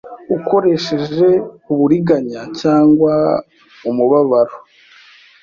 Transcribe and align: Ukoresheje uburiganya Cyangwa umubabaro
Ukoresheje 0.37 1.29
uburiganya 1.71 2.41
Cyangwa 2.59 3.13
umubabaro 3.89 4.55